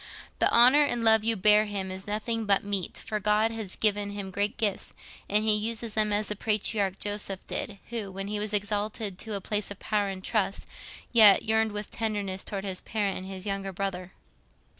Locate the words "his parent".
12.65-13.15